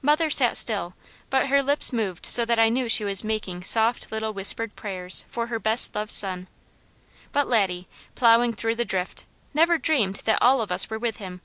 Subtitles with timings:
[0.00, 0.94] Mother sat still,
[1.28, 5.24] but her lips moved so that I knew she was making soft little whispered prayers
[5.28, 6.46] for her best loved son.
[7.32, 11.40] But Laddie, plowing through the drift, never dreamed that all of us were with him.